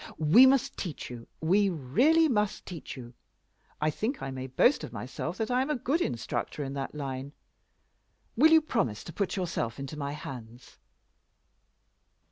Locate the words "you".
1.11-1.27, 2.97-3.13, 8.51-8.61